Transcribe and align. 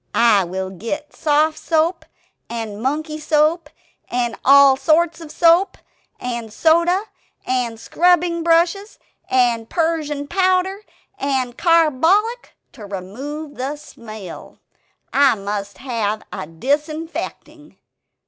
"I 0.15 0.45
will 0.45 0.71
get 0.71 1.15
soft 1.15 1.59
soap, 1.59 2.05
and 2.49 2.81
monkey 2.81 3.19
soap, 3.19 3.69
and 4.09 4.35
all 4.43 4.75
sorts 4.75 5.21
of 5.21 5.29
soap; 5.29 5.77
and 6.19 6.51
soda 6.51 7.03
and 7.45 7.79
scrubbing 7.79 8.41
brushes; 8.41 8.97
and 9.29 9.69
persian 9.69 10.27
powder; 10.27 10.81
and 11.19 11.55
carbolic 11.55 12.55
to 12.71 12.87
remove 12.87 13.57
the 13.57 13.75
smell. 13.75 14.57
I 15.13 15.35
must 15.35 15.77
have 15.77 16.23
a 16.33 16.47
disinfecting. 16.47 17.77